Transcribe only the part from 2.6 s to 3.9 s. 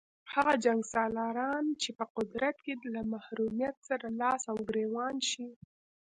کې له محرومیت